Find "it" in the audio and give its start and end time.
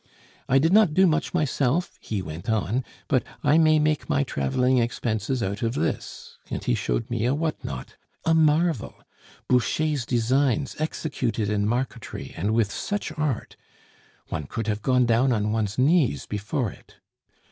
16.71-16.95